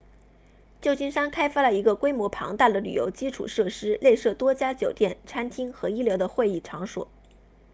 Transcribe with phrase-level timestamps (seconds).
[0.81, 7.07] 旧金山开发了一个规模庞大的旅游基础设施内设多家酒店餐厅和一流的会议场所